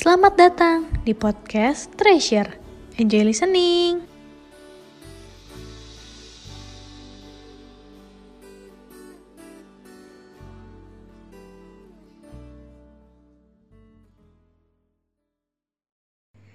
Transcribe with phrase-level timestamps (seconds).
[0.00, 2.56] Selamat datang di podcast Treasure.
[2.96, 4.00] Enjoy listening.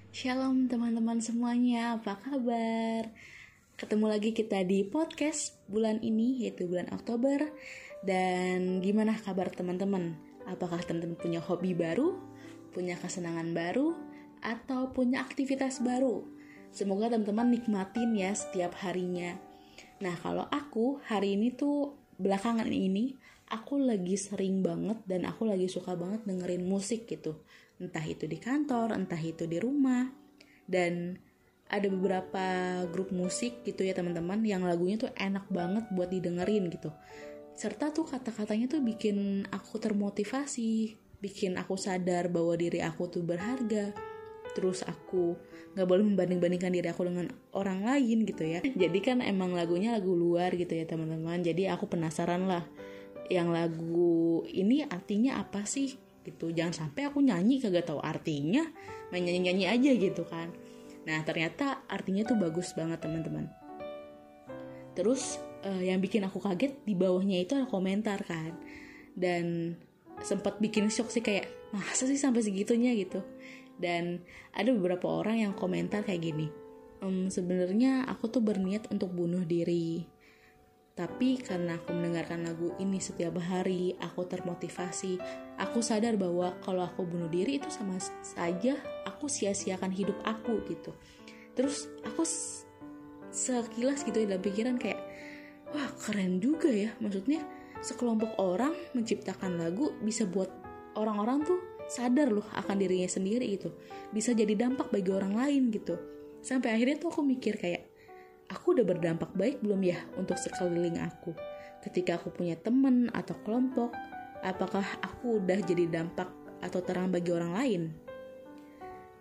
[0.09, 3.13] Shalom teman-teman semuanya, apa kabar?
[3.77, 7.45] Ketemu lagi kita di podcast bulan ini yaitu bulan Oktober
[8.01, 10.17] Dan gimana kabar teman-teman?
[10.49, 12.34] Apakah teman-teman punya hobi baru?
[12.75, 13.95] Punya kesenangan baru?
[14.43, 16.27] Atau punya aktivitas baru?
[16.75, 19.39] Semoga teman-teman nikmatin ya setiap harinya
[20.03, 23.15] Nah kalau aku hari ini tuh belakangan ini
[23.47, 27.39] Aku lagi sering banget dan aku lagi suka banget dengerin musik gitu
[27.79, 30.07] entah itu di kantor, entah itu di rumah.
[30.65, 31.19] Dan
[31.65, 32.45] ada beberapa
[32.93, 36.93] grup musik gitu ya teman-teman yang lagunya tuh enak banget buat didengerin gitu.
[37.55, 43.89] Serta tuh kata-katanya tuh bikin aku termotivasi, bikin aku sadar bahwa diri aku tuh berharga.
[44.53, 45.35] Terus aku
[45.73, 48.61] nggak boleh membanding-bandingkan diri aku dengan orang lain gitu ya.
[48.85, 51.41] Jadi kan emang lagunya lagu luar gitu ya teman-teman.
[51.41, 52.63] Jadi aku penasaran lah
[53.29, 58.65] yang lagu ini artinya apa sih gitu jangan sampai aku nyanyi kagak tahu artinya
[59.13, 60.49] main nyanyi nyanyi aja gitu kan
[61.05, 63.45] nah ternyata artinya tuh bagus banget teman-teman
[64.97, 68.57] terus uh, yang bikin aku kaget di bawahnya itu ada komentar kan
[69.13, 69.77] dan
[70.23, 73.23] sempat bikin shock sih kayak masa sih sampai segitunya gitu
[73.75, 74.23] dan
[74.55, 76.47] ada beberapa orang yang komentar kayak gini
[77.03, 80.15] ehm, sebenarnya aku tuh berniat untuk bunuh diri
[80.95, 85.19] tapi karena aku mendengarkan lagu ini setiap hari, aku termotivasi.
[85.59, 90.95] Aku sadar bahwa kalau aku bunuh diri itu sama saja aku sia-siakan hidup aku gitu.
[91.51, 92.23] Terus aku
[93.27, 95.03] sekilas gitu dalam pikiran kayak,
[95.75, 96.95] wah keren juga ya.
[97.03, 97.43] Maksudnya
[97.83, 100.47] sekelompok orang menciptakan lagu bisa buat
[100.95, 103.73] orang-orang tuh sadar loh akan dirinya sendiri gitu.
[104.09, 105.97] Bisa jadi dampak bagi orang lain gitu.
[106.41, 107.89] Sampai akhirnya tuh aku mikir kayak,
[108.49, 111.33] aku udah berdampak baik belum ya untuk sekeliling aku?
[111.81, 113.93] Ketika aku punya temen atau kelompok,
[114.41, 116.29] apakah aku udah jadi dampak
[116.61, 117.81] atau terang bagi orang lain?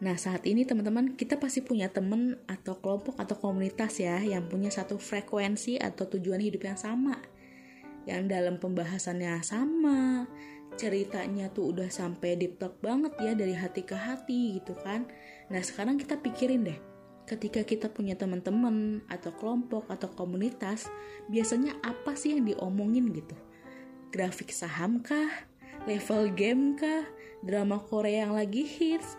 [0.04, 4.68] Nah saat ini teman-teman kita pasti punya temen atau kelompok atau komunitas ya yang punya
[4.68, 7.16] satu frekuensi atau tujuan hidup yang sama.
[8.04, 10.28] Yang dalam pembahasannya sama,
[10.74, 15.08] ceritanya tuh udah sampai deep talk banget ya dari hati ke hati gitu kan.
[15.48, 16.78] Nah sekarang kita pikirin deh,
[17.24, 20.90] ketika kita punya teman-teman atau kelompok atau komunitas,
[21.32, 23.36] biasanya apa sih yang diomongin gitu?
[24.12, 25.48] Grafik saham kah?
[25.88, 27.08] Level game kah?
[27.44, 29.16] Drama Korea yang lagi hits?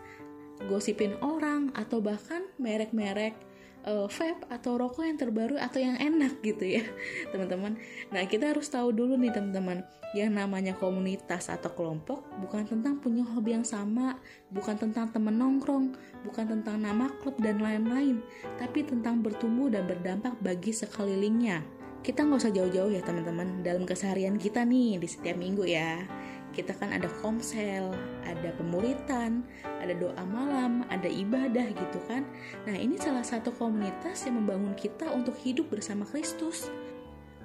[0.66, 3.36] Gosipin orang atau bahkan merek-merek
[3.86, 6.84] uh, vape atau rokok yang terbaru atau yang enak gitu ya
[7.32, 7.78] teman-teman.
[8.12, 9.86] Nah kita harus tahu dulu nih teman-teman.
[10.16, 14.16] Yang namanya komunitas atau kelompok bukan tentang punya hobi yang sama
[14.48, 15.92] bukan tentang temen nongkrong
[16.24, 18.24] bukan tentang nama klub dan lain-lain
[18.56, 21.62] tapi tentang bertumbuh dan berdampak bagi sekelilingnya.
[22.00, 26.06] Kita nggak usah jauh-jauh ya teman-teman dalam keseharian kita nih di setiap minggu ya
[26.56, 27.92] kita kan ada komsel,
[28.24, 29.44] ada pemuritan,
[29.84, 32.24] ada doa malam, ada ibadah gitu kan.
[32.64, 36.72] Nah ini salah satu komunitas yang membangun kita untuk hidup bersama Kristus.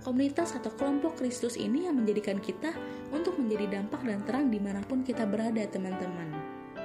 [0.01, 2.73] Komunitas atau kelompok Kristus ini yang menjadikan kita
[3.13, 6.33] untuk menjadi dampak dan terang di mana pun kita berada teman-teman.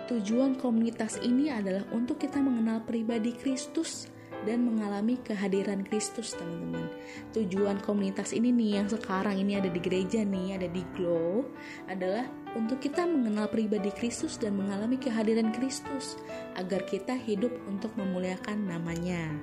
[0.09, 4.12] Tujuan komunitas ini adalah untuk kita mengenal pribadi Kristus
[4.46, 6.88] dan mengalami kehadiran Kristus teman-teman.
[7.34, 11.50] Tujuan komunitas ini nih yang sekarang ini ada di gereja nih ada di Glow
[11.90, 16.16] adalah untuk kita mengenal pribadi Kristus dan mengalami kehadiran Kristus
[16.56, 19.34] agar kita hidup untuk memuliakan namanya.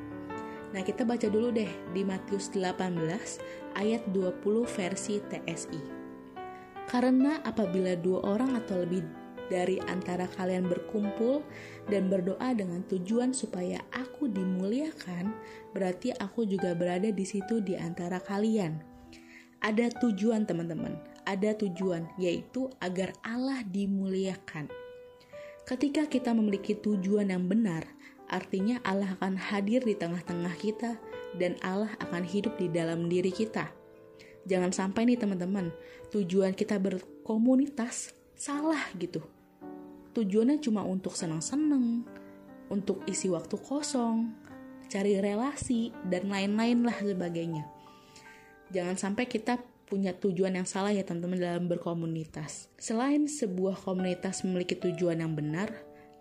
[0.73, 5.81] Nah kita baca dulu deh di Matius 18 ayat 20 versi TSI
[6.89, 9.22] Karena apabila dua orang atau lebih
[9.53, 11.45] dari antara kalian berkumpul
[11.93, 15.29] dan berdoa dengan tujuan supaya aku dimuliakan,
[15.77, 18.81] berarti aku juga berada di situ di antara kalian.
[19.61, 20.97] Ada tujuan, teman-teman.
[21.29, 24.73] Ada tujuan, yaitu agar Allah dimuliakan.
[25.69, 27.87] Ketika kita memiliki tujuan yang benar,
[28.27, 30.99] artinya Allah akan hadir di tengah-tengah kita
[31.39, 33.71] dan Allah akan hidup di dalam diri kita.
[34.43, 35.71] Jangan sampai nih teman-teman,
[36.11, 39.23] tujuan kita berkomunitas salah gitu
[40.13, 42.05] tujuannya cuma untuk senang-senang,
[42.69, 44.33] untuk isi waktu kosong,
[44.93, 47.65] cari relasi, dan lain-lain lah sebagainya.
[48.73, 52.73] Jangan sampai kita punya tujuan yang salah ya teman-teman dalam berkomunitas.
[52.81, 55.69] Selain sebuah komunitas memiliki tujuan yang benar,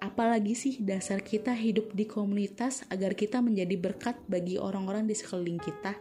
[0.03, 5.59] apalagi sih dasar kita hidup di komunitas agar kita menjadi berkat bagi orang-orang di sekeliling
[5.63, 5.95] kita?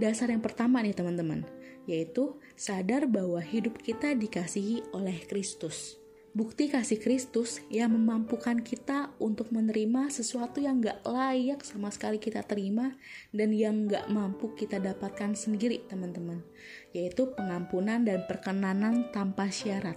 [0.00, 1.44] Dasar yang pertama nih teman-teman,
[1.84, 6.00] yaitu sadar bahwa hidup kita dikasihi oleh Kristus.
[6.34, 12.42] Bukti kasih Kristus yang memampukan kita untuk menerima sesuatu yang gak layak sama sekali kita
[12.42, 12.90] terima
[13.30, 16.42] dan yang gak mampu kita dapatkan sendiri teman-teman
[16.90, 19.94] yaitu pengampunan dan perkenanan tanpa syarat.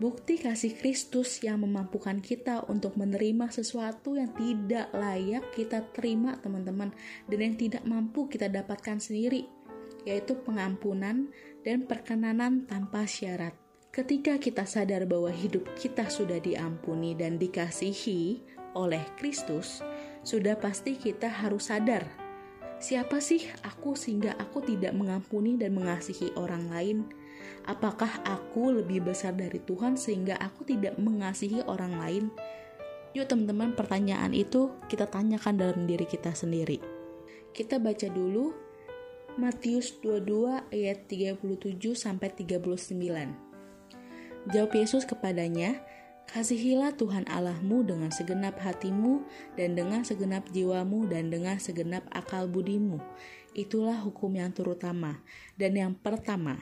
[0.00, 6.92] Bukti kasih Kristus yang memampukan kita untuk menerima sesuatu yang tidak layak kita terima teman-teman
[7.28, 9.48] dan yang tidak mampu kita dapatkan sendiri
[10.04, 11.28] yaitu pengampunan
[11.64, 18.38] dan perkenanan tanpa syarat Ketika kita sadar bahwa hidup kita sudah diampuni dan dikasihi
[18.78, 19.82] oleh Kristus,
[20.22, 22.30] sudah pasti kita harus sadar
[22.80, 26.98] siapa sih aku sehingga aku tidak mengampuni dan mengasihi orang lain?
[27.68, 32.24] Apakah aku lebih besar dari Tuhan sehingga aku tidak mengasihi orang lain?
[33.12, 36.80] Yuk teman-teman, pertanyaan itu kita tanyakan dalam diri kita sendiri.
[37.52, 38.56] Kita baca dulu
[39.36, 43.49] Matius 22 ayat 37 sampai 39.
[44.50, 45.78] Jawab Yesus kepadanya,
[46.30, 49.26] Kasihilah Tuhan Allahmu dengan segenap hatimu
[49.58, 53.02] dan dengan segenap jiwamu dan dengan segenap akal budimu.
[53.50, 55.26] Itulah hukum yang terutama
[55.58, 56.54] dan yang pertama.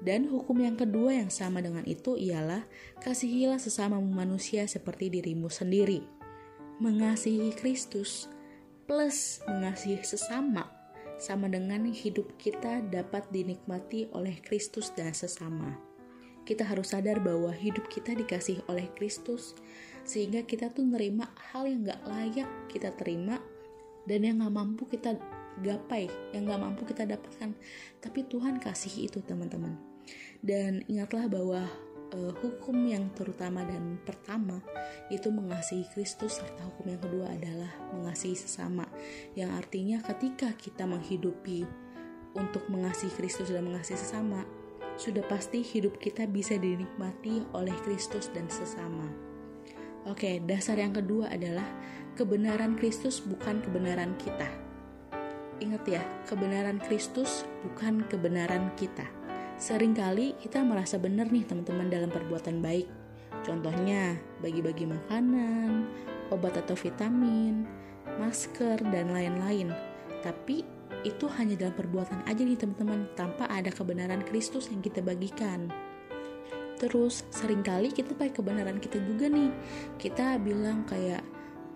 [0.00, 2.64] Dan hukum yang kedua yang sama dengan itu ialah
[3.04, 6.00] kasihilah sesama manusia seperti dirimu sendiri.
[6.80, 8.32] Mengasihi Kristus
[8.88, 10.72] plus mengasihi sesama
[11.20, 15.89] sama dengan hidup kita dapat dinikmati oleh Kristus dan sesama
[16.44, 19.54] kita harus sadar bahwa hidup kita dikasih oleh Kristus
[20.02, 23.38] sehingga kita tuh nerima hal yang gak layak kita terima
[24.08, 25.14] dan yang gak mampu kita
[25.60, 27.52] gapai yang gak mampu kita dapatkan.
[28.00, 29.76] Tapi Tuhan kasih itu teman-teman.
[30.40, 31.62] Dan ingatlah bahwa
[32.16, 34.58] uh, hukum yang terutama dan pertama
[35.12, 38.88] itu mengasihi Kristus serta hukum yang kedua adalah mengasihi sesama.
[39.36, 41.66] Yang artinya ketika kita menghidupi
[42.34, 44.46] untuk mengasihi Kristus dan mengasihi sesama
[45.00, 49.08] sudah pasti hidup kita bisa dinikmati oleh Kristus dan sesama.
[50.04, 51.64] Oke, dasar yang kedua adalah
[52.20, 54.44] kebenaran Kristus bukan kebenaran kita.
[55.60, 59.08] Ingat ya, kebenaran Kristus bukan kebenaran kita.
[59.56, 62.88] Seringkali kita merasa benar nih teman-teman dalam perbuatan baik.
[63.40, 65.88] Contohnya, bagi-bagi makanan,
[66.28, 67.64] obat atau vitamin,
[68.20, 69.72] masker, dan lain-lain.
[70.24, 70.64] Tapi
[71.02, 75.72] itu hanya dalam perbuatan aja nih teman-teman tanpa ada kebenaran Kristus yang kita bagikan.
[76.80, 79.52] Terus sering kali kita pakai kebenaran kita juga nih.
[80.00, 81.20] Kita bilang kayak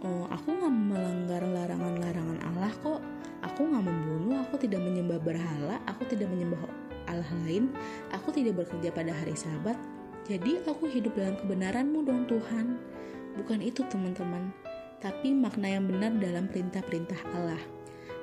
[0.05, 3.01] oh aku nggak melanggar larangan-larangan Allah kok.
[3.45, 6.65] Aku nggak membunuh aku tidak menyembah berhala aku tidak menyembah
[7.05, 7.69] Allah lain
[8.09, 9.77] aku tidak bekerja pada hari sabat.
[10.25, 12.81] Jadi aku hidup dalam kebenaranmu dong Tuhan.
[13.37, 14.49] Bukan itu teman-teman
[15.05, 17.74] tapi makna yang benar dalam perintah-perintah Allah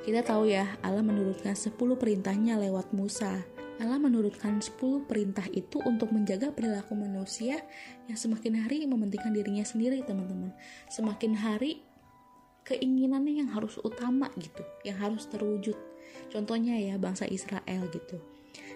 [0.01, 3.45] kita tahu ya, Allah menurunkan 10 perintahnya lewat Musa.
[3.77, 7.61] Allah menurunkan 10 perintah itu untuk menjaga perilaku manusia
[8.09, 10.53] yang semakin hari mementingkan dirinya sendiri, teman-teman.
[10.89, 11.85] Semakin hari
[12.65, 15.77] keinginannya yang harus utama gitu, yang harus terwujud.
[16.33, 18.17] Contohnya ya bangsa Israel gitu.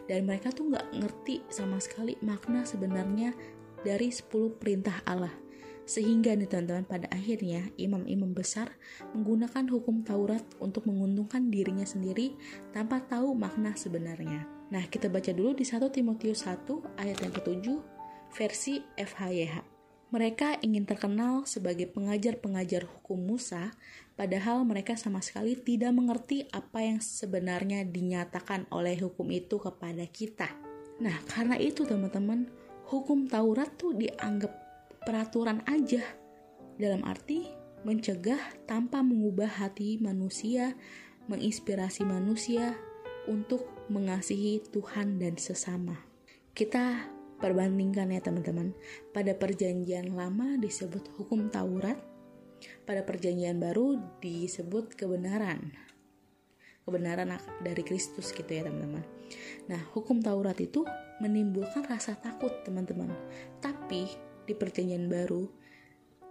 [0.05, 3.33] Dan mereka tuh nggak ngerti sama sekali makna sebenarnya
[3.81, 5.44] dari 10 perintah Allah.
[5.85, 8.73] Sehingga nih teman-teman pada akhirnya imam-imam besar
[9.13, 12.33] menggunakan hukum Taurat untuk menguntungkan dirinya sendiri
[12.73, 14.49] tanpa tahu makna sebenarnya.
[14.73, 17.65] Nah kita baca dulu di 1 Timotius 1 ayat yang ke-7
[18.33, 19.77] versi FHYH.
[20.09, 23.73] Mereka ingin terkenal sebagai pengajar-pengajar hukum Musa,
[24.13, 30.47] padahal mereka sama sekali tidak mengerti apa yang sebenarnya dinyatakan oleh hukum itu kepada kita.
[31.03, 32.47] Nah, karena itu teman-teman,
[32.87, 34.64] hukum Taurat tuh dianggap
[35.05, 36.01] peraturan aja.
[36.75, 37.47] Dalam arti
[37.85, 40.73] mencegah tanpa mengubah hati manusia,
[41.29, 42.73] menginspirasi manusia
[43.29, 46.01] untuk mengasihi Tuhan dan sesama.
[46.57, 48.73] Kita perbandingkan ya teman-teman.
[49.13, 52.01] Pada perjanjian lama disebut hukum Taurat,
[52.89, 55.73] pada perjanjian baru disebut kebenaran.
[56.85, 57.33] Kebenaran
[57.65, 59.05] dari Kristus gitu ya teman-teman.
[59.69, 60.85] Nah, hukum Taurat itu
[61.17, 63.09] menimbulkan rasa takut teman-teman.
[63.57, 64.05] Tapi
[64.45, 65.49] di Perjanjian Baru,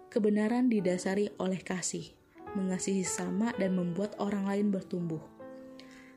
[0.09, 2.15] kebenaran didasari oleh kasih,
[2.55, 5.21] mengasihi sama dan membuat orang lain bertumbuh.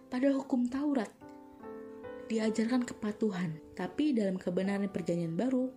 [0.08, 1.10] Pada hukum Taurat,
[2.30, 5.74] diajarkan kepatuhan, tapi dalam kebenaran Perjanjian Baru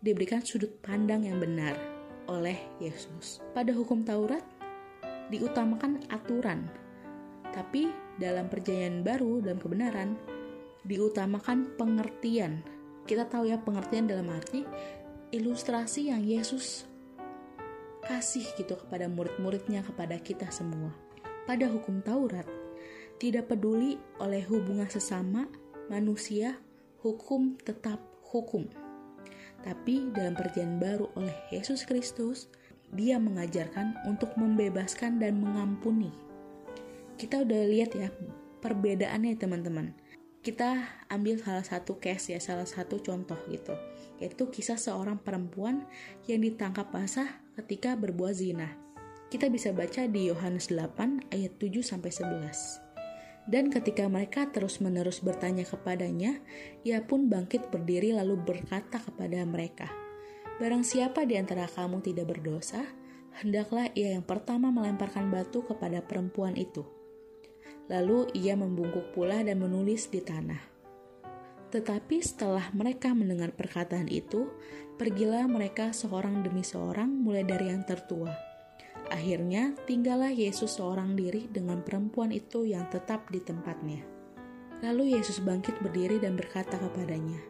[0.00, 1.76] diberikan sudut pandang yang benar
[2.26, 3.44] oleh Yesus.
[3.52, 4.42] Pada hukum Taurat
[5.28, 6.66] diutamakan aturan,
[7.52, 10.18] tapi dalam Perjanjian Baru dalam kebenaran
[10.86, 12.62] diutamakan pengertian.
[13.08, 14.68] Kita tahu ya pengertian dalam arti
[15.28, 16.88] ilustrasi yang Yesus
[18.08, 20.96] kasih gitu kepada murid-muridnya kepada kita semua.
[21.44, 22.48] Pada hukum Taurat,
[23.20, 25.44] tidak peduli oleh hubungan sesama
[25.92, 26.56] manusia,
[27.04, 28.00] hukum tetap
[28.32, 28.64] hukum.
[29.60, 32.48] Tapi dalam perjanjian baru oleh Yesus Kristus,
[32.88, 36.08] dia mengajarkan untuk membebaskan dan mengampuni.
[37.20, 38.08] Kita udah lihat ya
[38.64, 39.92] perbedaannya teman-teman.
[40.40, 40.80] Kita
[41.12, 43.76] ambil salah satu case ya, salah satu contoh gitu.
[44.18, 45.86] Yaitu kisah seorang perempuan
[46.26, 48.74] yang ditangkap basah ketika berbuat zina.
[49.28, 52.88] Kita bisa baca di Yohanes 8 ayat 7 sampai 11.
[53.48, 56.36] Dan ketika mereka terus-menerus bertanya kepadanya,
[56.84, 59.88] ia pun bangkit berdiri lalu berkata kepada mereka,
[60.58, 62.82] Barang siapa di antara kamu tidak berdosa,
[63.40, 66.82] hendaklah ia yang pertama melemparkan batu kepada perempuan itu.
[67.88, 70.77] Lalu ia membungkuk pula dan menulis di tanah.
[71.68, 74.48] Tetapi setelah mereka mendengar perkataan itu,
[74.96, 78.48] pergilah mereka seorang demi seorang mulai dari yang tertua
[79.08, 84.04] Akhirnya, tinggallah Yesus seorang diri dengan perempuan itu yang tetap di tempatnya.
[84.84, 87.40] Lalu Yesus bangkit berdiri dan berkata kepadanya,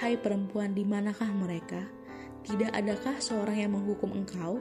[0.00, 1.84] "Hai perempuan, di manakah mereka?
[2.48, 4.56] Tidak adakah seorang yang menghukum engkau?"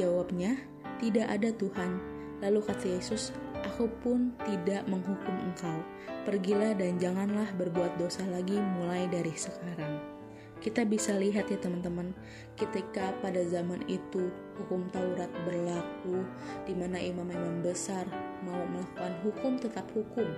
[0.00, 0.56] Jawabnya,
[0.96, 2.00] "Tidak ada Tuhan."
[2.40, 5.80] Lalu kata Yesus, "Aku pun tidak menghukum engkau.
[6.24, 10.20] Pergilah dan janganlah berbuat dosa lagi mulai dari sekarang."
[10.60, 12.12] kita bisa lihat ya teman-teman
[12.54, 14.28] ketika pada zaman itu
[14.60, 16.20] hukum Taurat berlaku
[16.68, 18.04] di mana imam-imam besar
[18.44, 20.28] mau melakukan hukum tetap hukum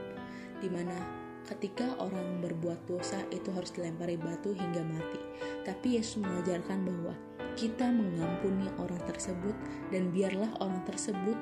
[0.63, 0.95] di mana
[1.51, 5.19] ketika orang berbuat dosa itu harus dilempari batu hingga mati
[5.67, 7.15] tapi Yesus mengajarkan bahwa
[7.59, 9.53] kita mengampuni orang tersebut
[9.91, 11.35] dan biarlah orang tersebut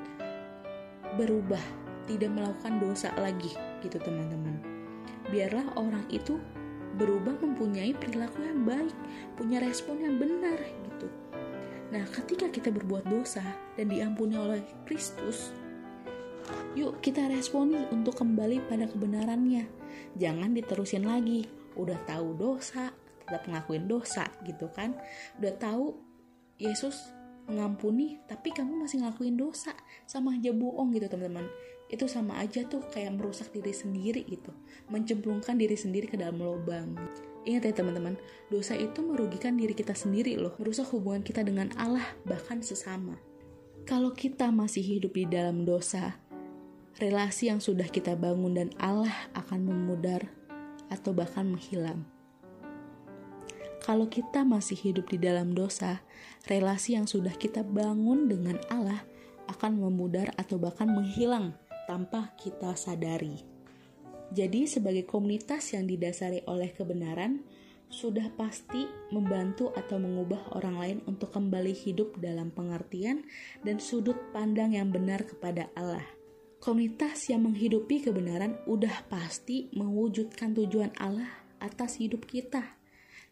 [1.19, 1.61] berubah
[2.05, 3.51] tidak melakukan dosa lagi
[3.83, 4.71] gitu teman-teman
[5.31, 6.37] biarlah orang itu
[6.99, 8.95] berubah mempunyai perilaku yang baik,
[9.39, 11.07] punya respon yang benar gitu.
[11.91, 13.43] Nah, ketika kita berbuat dosa
[13.79, 15.55] dan diampuni oleh Kristus,
[16.75, 19.67] yuk kita responi untuk kembali pada kebenarannya.
[20.19, 21.47] Jangan diterusin lagi.
[21.79, 22.91] Udah tahu dosa,
[23.23, 24.95] tetap ngelakuin dosa gitu kan.
[25.39, 25.95] Udah tahu
[26.59, 27.15] Yesus
[27.51, 29.75] mengampuni, tapi kamu masih ngelakuin dosa.
[30.07, 31.51] Sama aja bohong gitu teman-teman
[31.91, 34.55] itu sama aja tuh kayak merusak diri sendiri gitu
[34.87, 36.95] mencemplungkan diri sendiri ke dalam lubang
[37.41, 38.21] Ingat ya teman-teman,
[38.53, 43.17] dosa itu merugikan diri kita sendiri loh, merusak hubungan kita dengan Allah bahkan sesama.
[43.89, 46.21] Kalau kita masih hidup di dalam dosa,
[47.01, 50.29] relasi yang sudah kita bangun dan Allah akan memudar
[50.93, 52.05] atau bahkan menghilang.
[53.81, 56.05] Kalau kita masih hidup di dalam dosa,
[56.45, 59.01] relasi yang sudah kita bangun dengan Allah
[59.49, 61.57] akan memudar atau bahkan menghilang
[61.89, 63.41] tanpa kita sadari.
[64.31, 67.41] Jadi, sebagai komunitas yang didasari oleh kebenaran,
[67.89, 73.25] sudah pasti membantu atau mengubah orang lain untuk kembali hidup dalam pengertian
[73.65, 76.05] dan sudut pandang yang benar kepada Allah.
[76.61, 81.27] Komunitas yang menghidupi kebenaran udah pasti mewujudkan tujuan Allah
[81.59, 82.80] atas hidup kita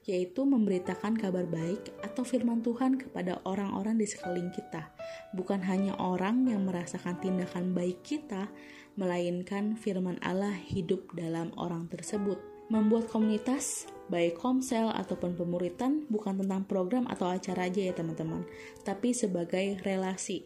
[0.10, 4.90] yaitu memberitakan kabar baik atau firman Tuhan kepada orang-orang di sekeliling kita,
[5.38, 8.50] bukan hanya orang yang merasakan tindakan baik kita,
[8.98, 12.42] melainkan firman Allah hidup dalam orang tersebut.
[12.70, 18.46] Membuat komunitas, baik komsel ataupun pemuritan, bukan tentang program atau acara aja ya teman-teman,
[18.82, 20.46] tapi sebagai relasi.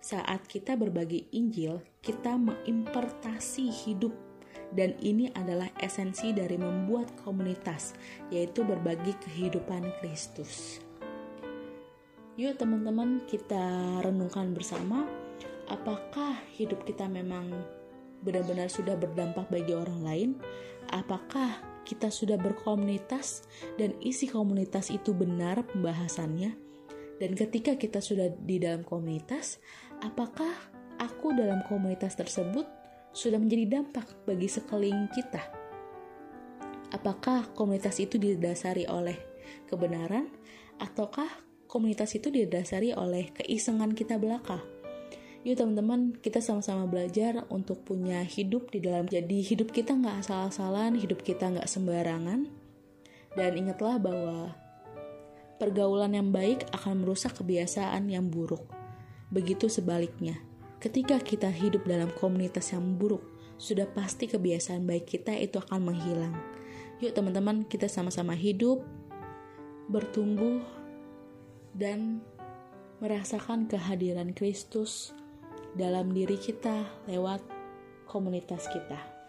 [0.00, 4.29] Saat kita berbagi Injil, kita mengimpartasi hidup
[4.74, 7.94] dan ini adalah esensi dari membuat komunitas,
[8.30, 10.78] yaitu berbagi kehidupan Kristus.
[12.38, 15.04] Yuk teman-teman kita renungkan bersama,
[15.68, 17.52] apakah hidup kita memang
[18.24, 20.30] benar-benar sudah berdampak bagi orang lain?
[20.88, 23.44] Apakah kita sudah berkomunitas
[23.76, 26.56] dan isi komunitas itu benar pembahasannya?
[27.20, 29.60] Dan ketika kita sudah di dalam komunitas,
[30.00, 30.48] apakah
[30.96, 32.79] aku dalam komunitas tersebut
[33.10, 35.42] sudah menjadi dampak bagi sekeliling kita?
[36.90, 39.14] Apakah komunitas itu didasari oleh
[39.70, 40.26] kebenaran
[40.82, 41.30] ataukah
[41.70, 44.58] komunitas itu didasari oleh keisengan kita belaka?
[45.40, 51.00] Yuk teman-teman, kita sama-sama belajar untuk punya hidup di dalam jadi hidup kita nggak asal-asalan,
[51.00, 52.44] hidup kita nggak sembarangan.
[53.32, 54.52] Dan ingatlah bahwa
[55.56, 58.68] pergaulan yang baik akan merusak kebiasaan yang buruk.
[59.32, 60.36] Begitu sebaliknya,
[60.80, 63.20] Ketika kita hidup dalam komunitas yang buruk,
[63.60, 66.32] sudah pasti kebiasaan baik kita itu akan menghilang.
[67.04, 68.80] Yuk teman-teman, kita sama-sama hidup,
[69.92, 70.64] bertumbuh,
[71.76, 72.24] dan
[73.04, 75.12] merasakan kehadiran Kristus
[75.76, 77.44] dalam diri kita lewat
[78.08, 79.19] komunitas kita.